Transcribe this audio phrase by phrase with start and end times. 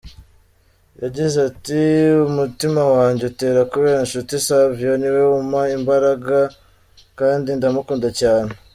[1.03, 1.81] Yagize ati
[2.29, 6.37] “Umutima wanjye utera kubera Nshuti Savio, niwe umpa imbaraga
[7.19, 8.51] kandi ndamukunda cyane.